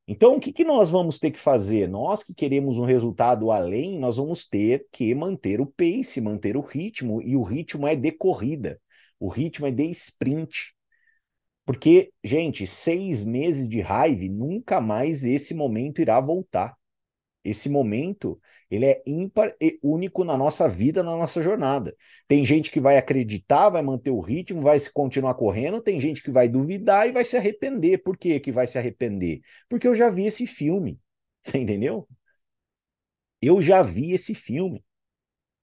[0.07, 1.89] Então, o que, que nós vamos ter que fazer?
[1.89, 6.61] Nós que queremos um resultado além, nós vamos ter que manter o pace, manter o
[6.61, 8.81] ritmo, e o ritmo é de corrida,
[9.19, 10.75] o ritmo é de sprint.
[11.65, 16.77] Porque, gente, seis meses de raiva, nunca mais esse momento irá voltar.
[17.45, 21.95] Esse momento, ele é ímpar e único na nossa vida, na nossa jornada.
[22.29, 26.31] Tem gente que vai acreditar, vai manter o ritmo, vai continuar correndo, tem gente que
[26.31, 27.99] vai duvidar e vai se arrepender.
[27.99, 29.41] Por que que vai se arrepender?
[29.69, 31.01] Porque eu já vi esse filme.
[31.43, 32.09] Você entendeu?
[33.41, 34.85] Eu já vi esse filme.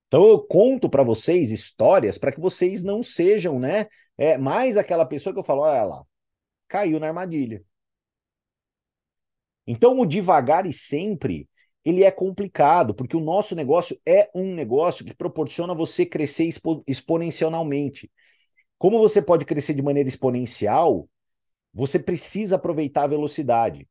[0.07, 3.87] Então eu conto para vocês histórias para que vocês não sejam, né,
[4.17, 6.05] é, mais aquela pessoa que eu falo, olha lá,
[6.67, 7.63] caiu na armadilha.
[9.67, 11.48] Então o devagar e sempre
[11.83, 16.83] ele é complicado, porque o nosso negócio é um negócio que proporciona você crescer expo
[16.85, 18.11] exponencialmente.
[18.77, 21.09] Como você pode crescer de maneira exponencial,
[21.73, 23.87] você precisa aproveitar a velocidade.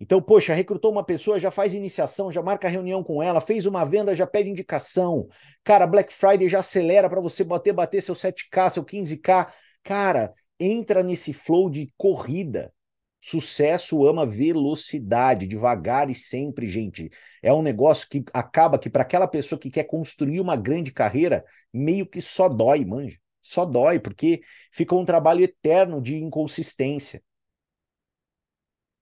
[0.00, 3.84] Então, poxa, recrutou uma pessoa, já faz iniciação, já marca reunião com ela, fez uma
[3.84, 5.28] venda, já pede indicação.
[5.64, 9.52] Cara, Black Friday já acelera para você bater, bater seu 7K, seu 15K.
[9.82, 12.72] Cara, entra nesse flow de corrida.
[13.20, 17.10] Sucesso ama velocidade, devagar e sempre, gente.
[17.42, 21.44] É um negócio que acaba que para aquela pessoa que quer construir uma grande carreira,
[21.72, 23.18] meio que só dói, manja.
[23.42, 27.22] Só dói, porque fica um trabalho eterno de inconsistência.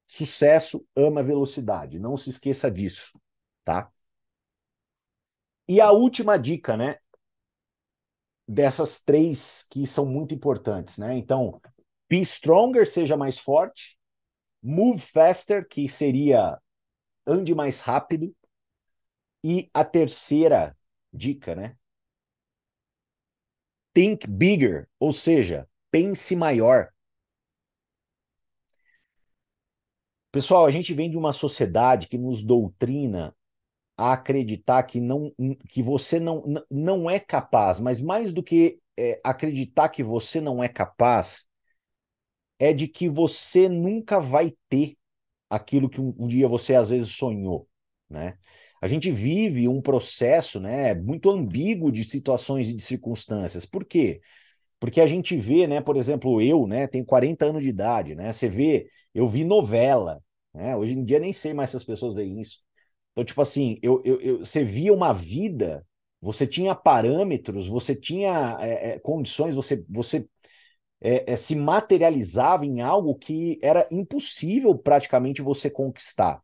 [0.08, 3.12] Sucesso ama velocidade, não se esqueça disso,
[3.64, 3.90] tá?
[5.68, 6.96] E a última dica, né?
[8.48, 11.16] Dessas três que são muito importantes, né?
[11.16, 11.60] Então,
[12.08, 13.95] be stronger, seja mais forte.
[14.68, 16.60] Move Faster, que seria
[17.24, 18.34] ande mais rápido.
[19.44, 20.76] E a terceira
[21.12, 21.76] dica, né?
[23.94, 26.92] Think bigger, ou seja, pense maior.
[30.32, 33.32] Pessoal, a gente vem de uma sociedade que nos doutrina
[33.96, 35.32] a acreditar que, não,
[35.68, 40.62] que você não, não é capaz, mas mais do que é, acreditar que você não
[40.62, 41.46] é capaz,
[42.58, 44.96] é de que você nunca vai ter
[45.50, 47.68] aquilo que um, um dia você às vezes sonhou,
[48.08, 48.38] né?
[48.80, 53.64] A gente vive um processo né, muito ambíguo de situações e de circunstâncias.
[53.64, 54.20] Por quê?
[54.78, 58.32] Porque a gente vê, né, por exemplo, eu, né, tenho 40 anos de idade, né?
[58.32, 60.22] Você vê, eu vi novela,
[60.54, 60.76] né?
[60.76, 62.60] Hoje em dia nem sei mais se as pessoas veem isso.
[63.12, 65.86] Então, tipo assim, eu, eu, eu você via uma vida,
[66.20, 70.28] você tinha parâmetros, você tinha é, é, condições, você, você
[71.00, 76.42] é, é, se materializava em algo que era impossível praticamente você conquistar.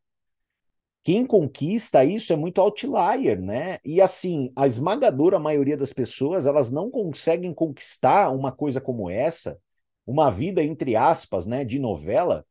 [1.05, 3.79] Quem conquista isso é muito outlier, né?
[3.85, 9.61] E assim, a esmagadora maioria das pessoas, elas não conseguem conquistar uma coisa como essa,
[10.07, 12.47] uma vida entre aspas, né, de novela.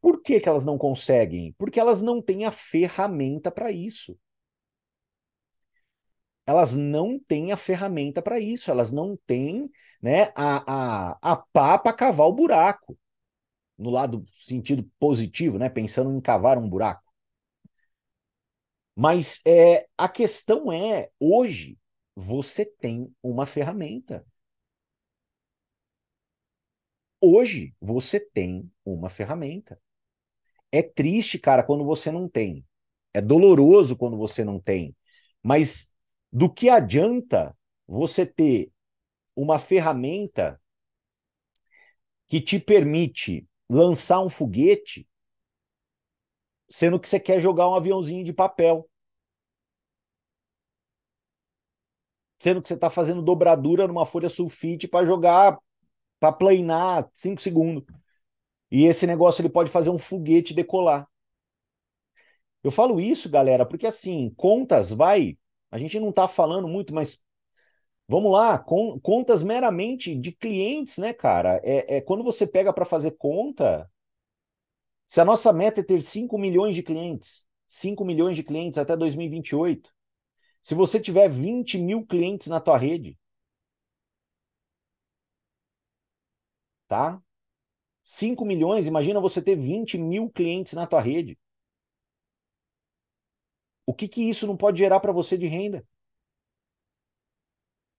[0.00, 1.54] Por que, que elas não conseguem?
[1.58, 4.16] Porque elas não têm a ferramenta para isso.
[6.46, 11.78] Elas não têm a ferramenta para isso, elas não têm né, a, a, a pá
[11.78, 12.98] para cavar o buraco.
[13.78, 17.02] No lado sentido positivo, né, pensando em cavar um buraco.
[18.94, 21.78] Mas é, a questão é, hoje,
[22.14, 24.24] você tem uma ferramenta.
[27.20, 29.80] Hoje, você tem uma ferramenta.
[30.72, 32.66] É triste, cara, quando você não tem.
[33.14, 34.96] É doloroso quando você não tem.
[35.42, 35.90] Mas
[36.32, 38.72] do que adianta você ter
[39.34, 40.60] uma ferramenta
[42.28, 45.08] que te permite lançar um foguete
[46.68, 48.88] sendo que você quer jogar um aviãozinho de papel.
[52.38, 55.58] Sendo que você está fazendo dobradura numa folha sulfite para jogar,
[56.20, 57.84] para planar 5 segundos.
[58.70, 61.08] E esse negócio ele pode fazer um foguete decolar.
[62.62, 65.38] Eu falo isso, galera, porque assim, contas vai.
[65.76, 67.22] A gente não está falando muito, mas
[68.08, 71.60] vamos lá, com, contas meramente de clientes, né, cara?
[71.64, 73.90] É, é quando você pega para fazer conta,
[75.08, 78.96] se a nossa meta é ter 5 milhões de clientes, 5 milhões de clientes até
[78.96, 79.92] 2028,
[80.62, 83.18] se você tiver 20 mil clientes na tua rede,
[86.88, 87.20] tá?
[88.04, 91.38] 5 milhões, imagina você ter 20 mil clientes na tua rede.
[93.86, 95.86] O que que isso não pode gerar para você de renda?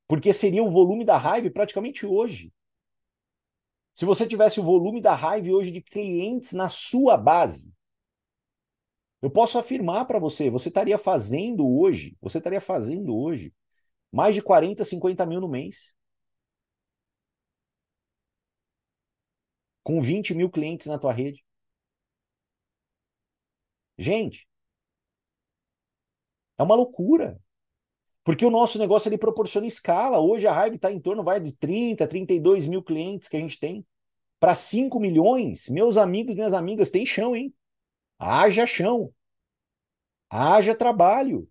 [0.08, 2.54] Porque seria o volume da raiva praticamente hoje.
[3.96, 7.74] Se você tivesse o volume da Hive hoje de clientes na sua base,
[9.22, 13.54] eu posso afirmar para você, você estaria fazendo hoje, você estaria fazendo hoje
[14.12, 15.94] mais de 40, 50 mil no mês.
[19.84, 21.44] Com 20 mil clientes na tua rede.
[23.98, 24.48] Gente,
[26.58, 27.40] é uma loucura.
[28.28, 30.20] Porque o nosso negócio ele proporciona escala.
[30.20, 33.58] Hoje a Hive está em torno vai, de 30, 32 mil clientes que a gente
[33.58, 33.86] tem.
[34.38, 37.54] Para 5 milhões, meus amigos minhas amigas, tem chão, hein?
[38.20, 39.14] Haja chão.
[40.30, 41.48] Haja trabalho.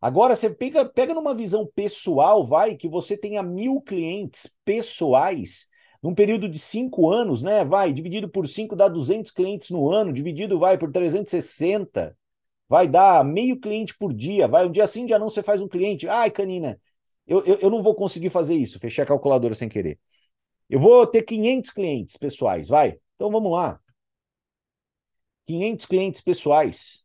[0.00, 5.68] Agora, você pega, pega numa visão pessoal, vai, que você tenha mil clientes pessoais
[6.02, 7.64] num período de cinco anos, né?
[7.64, 12.17] Vai, dividido por cinco dá 200 clientes no ano, dividido, vai, por 360
[12.68, 15.60] vai dar meio cliente por dia, vai um dia sim, um dia não, você faz
[15.60, 16.08] um cliente.
[16.08, 16.80] Ai, Canina,
[17.26, 19.98] eu, eu, eu não vou conseguir fazer isso, fechei a calculadora sem querer.
[20.70, 22.98] Eu vou ter 500 clientes pessoais, vai.
[23.16, 23.80] Então vamos lá.
[25.46, 27.04] 500 clientes pessoais.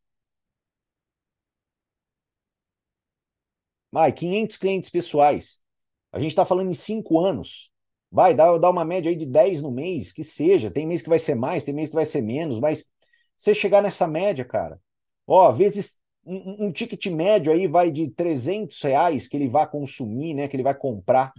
[3.91, 5.59] Vai, 500 clientes pessoais.
[6.11, 7.71] A gente está falando em cinco anos.
[8.11, 10.71] Vai, dá, dá uma média aí de 10 no mês, que seja.
[10.71, 12.85] Tem mês que vai ser mais, tem mês que vai ser menos, mas
[13.37, 14.79] você chegar nessa média, cara,
[15.25, 20.33] Ó, vezes um, um, ticket médio aí vai de 300 reais que ele vai consumir,
[20.33, 20.47] né?
[20.47, 21.33] Que ele vai comprar.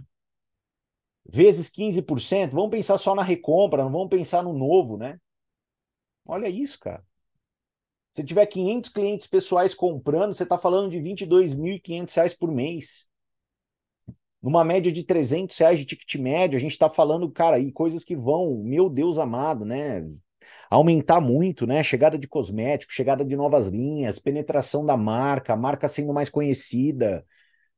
[1.27, 2.51] Vezes 15%.
[2.51, 5.19] Vamos pensar só na recompra, não vamos pensar no novo, né?
[6.25, 7.03] Olha isso, cara.
[8.11, 13.07] Se tiver 500 clientes pessoais comprando, você está falando de 22.500 reais por mês.
[14.41, 18.03] Numa média de 300 reais de ticket médio, a gente está falando, cara, e coisas
[18.03, 20.01] que vão, meu Deus amado, né?
[20.69, 21.83] Aumentar muito, né?
[21.83, 27.25] Chegada de cosméticos, chegada de novas linhas, penetração da marca, a marca sendo mais conhecida.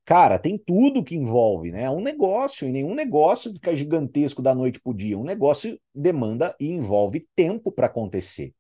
[0.06, 1.84] Cara, tem tudo que envolve, né?
[1.84, 5.18] É um negócio, e nenhum negócio fica gigantesco da noite para o dia.
[5.18, 8.54] Um negócio demanda e envolve tempo para acontecer.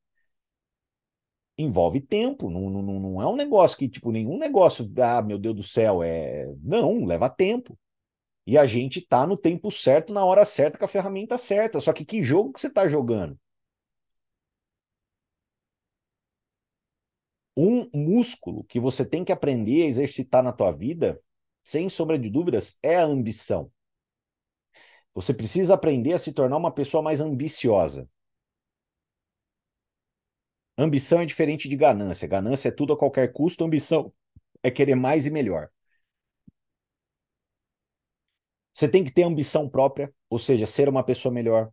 [1.59, 5.55] Envolve tempo, não, não, não é um negócio que, tipo, nenhum negócio, ah, meu Deus
[5.55, 6.45] do céu, é.
[6.61, 7.77] Não, leva tempo.
[8.47, 11.79] E a gente tá no tempo certo, na hora certa, com a ferramenta certa.
[11.81, 13.37] Só que que jogo que você tá jogando?
[17.57, 21.19] Um músculo que você tem que aprender a exercitar na tua vida,
[21.63, 23.71] sem sombra de dúvidas, é a ambição.
[25.13, 28.07] Você precisa aprender a se tornar uma pessoa mais ambiciosa.
[30.77, 32.27] Ambição é diferente de ganância.
[32.27, 34.13] Ganância é tudo a qualquer custo, ambição
[34.61, 35.69] é querer mais e melhor.
[38.73, 41.71] Você tem que ter ambição própria, ou seja, ser uma pessoa melhor.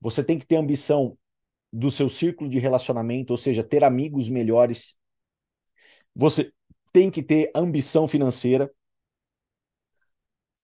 [0.00, 1.18] Você tem que ter ambição
[1.70, 4.96] do seu círculo de relacionamento, ou seja, ter amigos melhores.
[6.14, 6.52] Você
[6.92, 8.70] tem que ter ambição financeira.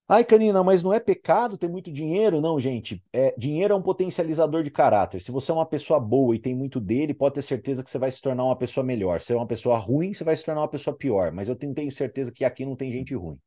[0.09, 2.41] Ai, Canina, mas não é pecado ter muito dinheiro?
[2.41, 3.03] Não, gente.
[3.13, 5.21] É, dinheiro é um potencializador de caráter.
[5.21, 7.99] Se você é uma pessoa boa e tem muito dele, pode ter certeza que você
[7.99, 9.21] vai se tornar uma pessoa melhor.
[9.21, 11.33] Se é uma pessoa ruim, você vai se tornar uma pessoa pior.
[11.33, 13.39] Mas eu tenho certeza que aqui não tem gente ruim.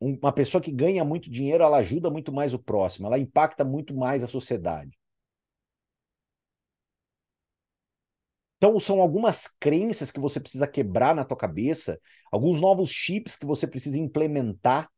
[0.00, 3.94] Uma pessoa que ganha muito dinheiro, ela ajuda muito mais o próximo, ela impacta muito
[3.94, 4.97] mais a sociedade.
[8.58, 11.98] Então, são algumas crenças que você precisa quebrar na tua cabeça,
[12.30, 14.90] alguns novos chips que você precisa implementar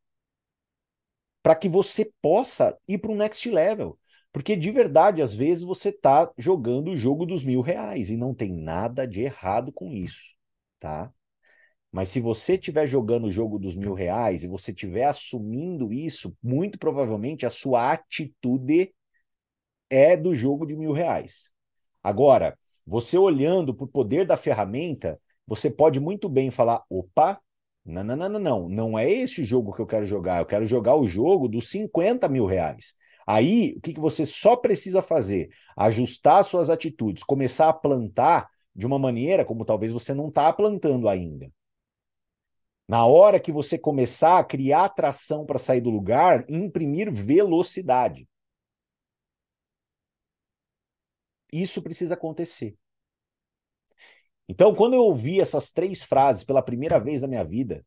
[1.43, 3.97] para que você possa ir para um next level.
[4.31, 8.33] Porque de verdade, às vezes você está jogando o jogo dos mil reais e não
[8.33, 10.35] tem nada de errado com isso,
[10.79, 11.11] tá?
[11.91, 16.35] Mas se você estiver jogando o jogo dos mil reais e você estiver assumindo isso,
[16.41, 18.93] muito provavelmente a sua atitude
[19.89, 21.51] é do jogo de mil reais.
[22.01, 27.39] Agora, você olhando para o poder da ferramenta, você pode muito bem falar: opa,
[27.85, 30.45] não, não, não, não, não, não é esse o jogo que eu quero jogar, eu
[30.45, 32.95] quero jogar o jogo dos 50 mil reais.
[33.25, 35.49] Aí, o que, que você só precisa fazer?
[35.75, 41.07] Ajustar suas atitudes, começar a plantar de uma maneira como talvez você não está plantando
[41.07, 41.51] ainda.
[42.87, 48.27] Na hora que você começar a criar atração para sair do lugar, imprimir velocidade.
[51.51, 52.77] Isso precisa acontecer.
[54.47, 57.85] Então, quando eu ouvi essas três frases pela primeira vez na minha vida,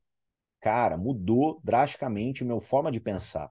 [0.61, 3.50] cara, mudou drasticamente a minha forma de pensar.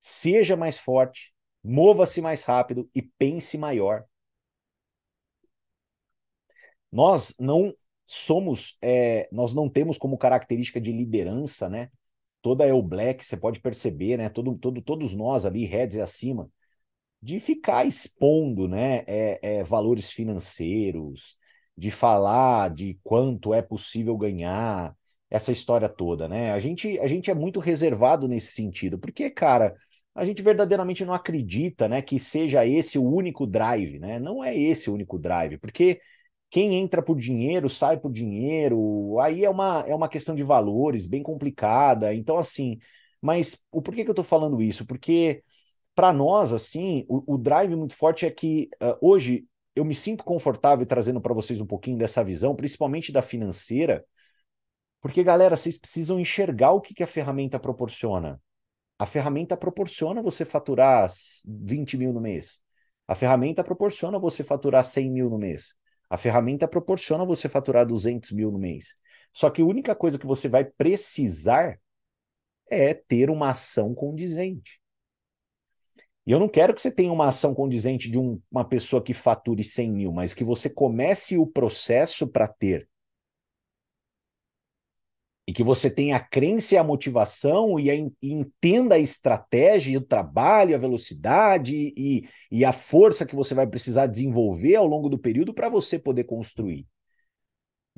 [0.00, 4.04] Seja mais forte, mova-se mais rápido e pense maior.
[6.90, 7.74] Nós não
[8.06, 11.90] somos, é, nós não temos como característica de liderança, né?
[12.40, 14.28] Toda é o black, você pode perceber, né?
[14.28, 16.50] Todo, todo, todos nós ali, heads e acima,
[17.20, 21.36] de ficar expondo né, é, é, valores financeiros,
[21.76, 24.94] de falar de quanto é possível ganhar,
[25.30, 26.52] essa história toda, né?
[26.52, 29.74] A gente, a gente é muito reservado nesse sentido, porque, cara,
[30.14, 34.18] a gente verdadeiramente não acredita né, que seja esse o único drive, né?
[34.18, 36.00] Não é esse o único drive, porque
[36.50, 41.06] quem entra por dinheiro, sai por dinheiro, aí é uma, é uma questão de valores
[41.06, 42.14] bem complicada.
[42.14, 42.78] Então, assim,
[43.20, 44.86] mas o porquê que eu estou falando isso?
[44.86, 45.42] Porque
[45.98, 50.22] para nós, assim, o, o, drive muito forte é que uh, hoje eu me sinto
[50.22, 54.06] confortável trazendo para vocês um pouquinho dessa visão, principalmente da financeira,
[55.00, 58.40] porque, galera, vocês precisam enxergar o que, que a ferramenta proporciona.
[58.96, 61.10] A ferramenta proporciona você faturar
[61.44, 62.60] 20 mil no mês.
[63.08, 65.74] A ferramenta proporciona você faturar 100 mil no mês.
[66.08, 68.94] A ferramenta proporciona você faturar 200 mil no mês.
[69.32, 71.76] Só que a única coisa que você vai precisar
[72.70, 74.80] é ter uma ação condizente.
[76.28, 79.14] E eu não quero que você tenha uma ação condizente de um, uma pessoa que
[79.14, 82.86] fature 100 mil, mas que você comece o processo para ter.
[85.46, 89.98] E que você tenha a crença e a motivação e, a, e entenda a estratégia,
[89.98, 95.08] o trabalho, a velocidade e, e a força que você vai precisar desenvolver ao longo
[95.08, 96.86] do período para você poder construir.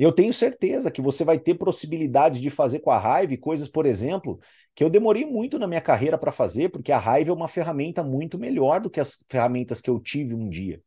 [0.01, 3.85] Eu tenho certeza que você vai ter possibilidade de fazer com a Hive coisas, por
[3.85, 4.41] exemplo,
[4.75, 8.03] que eu demorei muito na minha carreira para fazer, porque a Hive é uma ferramenta
[8.03, 10.83] muito melhor do que as ferramentas que eu tive um dia.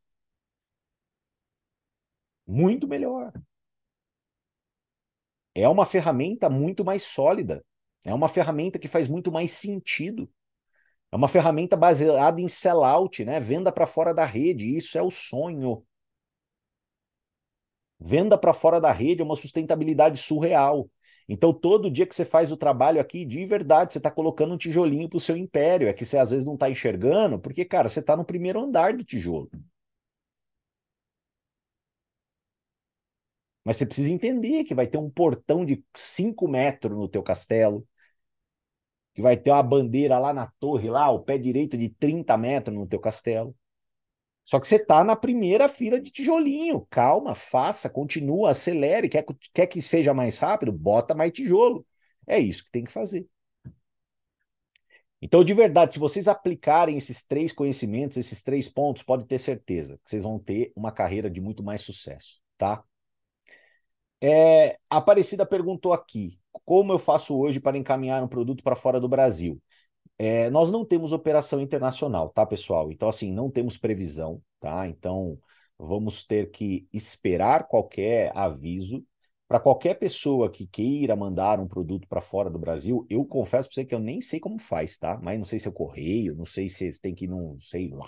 [2.47, 3.33] Muito melhor.
[5.55, 7.63] É uma ferramenta muito mais sólida.
[8.03, 10.29] É uma ferramenta que faz muito mais sentido.
[11.11, 13.39] É uma ferramenta baseada em sellout, né?
[13.39, 14.75] Venda para fora da rede.
[14.75, 15.85] Isso é o sonho.
[18.05, 20.89] Venda para fora da rede é uma sustentabilidade surreal.
[21.27, 24.57] Então, todo dia que você faz o trabalho aqui, de verdade, você está colocando um
[24.57, 25.87] tijolinho para o seu império.
[25.87, 28.93] É que você às vezes não está enxergando, porque, cara, você está no primeiro andar
[28.93, 29.49] do tijolo.
[33.63, 37.87] Mas você precisa entender que vai ter um portão de 5 metros no teu castelo,
[39.13, 42.75] que vai ter uma bandeira lá na torre, lá, o pé direito de 30 metros
[42.77, 43.55] no teu castelo.
[44.45, 46.85] Só que você está na primeira fila de tijolinho.
[46.89, 49.07] Calma, faça, continua, acelere.
[49.09, 50.71] Quer, quer que seja mais rápido?
[50.71, 51.85] Bota mais tijolo.
[52.27, 53.27] É isso que tem que fazer.
[55.21, 59.97] Então, de verdade, se vocês aplicarem esses três conhecimentos, esses três pontos, pode ter certeza
[60.03, 62.83] que vocês vão ter uma carreira de muito mais sucesso, tá?
[64.21, 68.99] É, a Aparecida perguntou aqui: como eu faço hoje para encaminhar um produto para fora
[68.99, 69.61] do Brasil?
[70.17, 72.91] É, nós não temos operação internacional, tá, pessoal?
[72.91, 74.87] Então, assim, não temos previsão, tá?
[74.87, 75.39] Então,
[75.77, 79.03] vamos ter que esperar qualquer aviso.
[79.47, 83.75] Para qualquer pessoa que queira mandar um produto para fora do Brasil, eu confesso para
[83.75, 85.19] você que eu nem sei como faz, tá?
[85.21, 88.07] Mas não sei se é correio, não sei se tem que ir num, sei lá.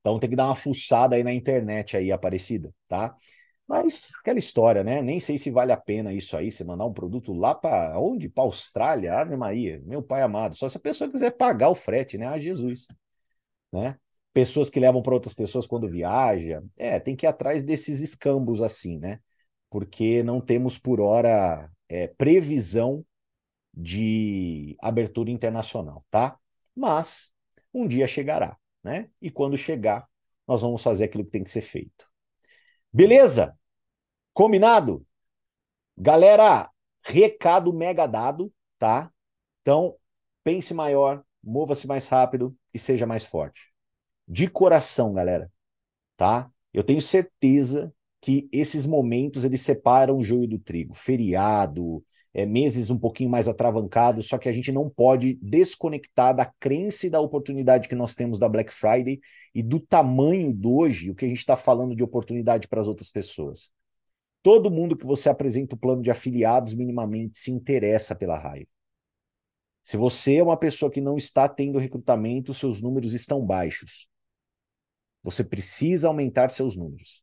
[0.00, 3.16] Então tem que dar uma fuçada aí na internet aí, Aparecida, tá?
[3.66, 5.02] Mas aquela história, né?
[5.02, 8.28] Nem sei se vale a pena isso aí, você mandar um produto lá para onde?
[8.28, 10.54] Para Austrália, Ave Maria, meu pai amado.
[10.54, 12.26] Só se a pessoa quiser pagar o frete, né?
[12.26, 12.86] Ah, Jesus,
[13.72, 13.98] né?
[14.32, 16.62] Pessoas que levam para outras pessoas quando viaja.
[16.76, 19.20] É, tem que ir atrás desses escambos assim, né?
[19.70, 23.04] Porque não temos por hora é, previsão
[23.74, 26.38] de abertura internacional, tá?
[26.74, 27.32] Mas
[27.74, 29.10] um dia chegará, né?
[29.20, 30.06] E quando chegar,
[30.46, 32.08] nós vamos fazer aquilo que tem que ser feito.
[32.96, 33.54] Beleza?
[34.32, 35.06] Combinado?
[35.98, 36.70] Galera,
[37.02, 39.12] recado mega dado, tá?
[39.60, 39.98] Então,
[40.42, 43.70] pense maior, mova-se mais rápido e seja mais forte.
[44.26, 45.52] De coração, galera,
[46.16, 46.50] tá?
[46.72, 50.94] Eu tenho certeza que esses momentos eles separam o joio do trigo.
[50.94, 52.02] Feriado,
[52.36, 57.06] é, meses um pouquinho mais atravancados, só que a gente não pode desconectar da crença
[57.06, 59.18] e da oportunidade que nós temos da Black Friday
[59.54, 62.86] e do tamanho de hoje, o que a gente está falando de oportunidade para as
[62.86, 63.70] outras pessoas.
[64.42, 68.68] Todo mundo que você apresenta o plano de afiliados minimamente se interessa pela raiva.
[69.82, 74.06] Se você é uma pessoa que não está tendo recrutamento, seus números estão baixos.
[75.22, 77.22] Você precisa aumentar seus números.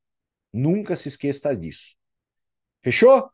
[0.52, 1.96] Nunca se esqueça disso.
[2.82, 3.30] Fechou?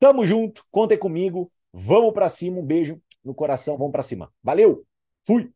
[0.00, 1.52] Tamo junto, contem comigo.
[1.72, 4.32] Vamos para cima, um beijo no coração, vamos para cima.
[4.42, 4.84] Valeu.
[5.26, 5.52] Fui.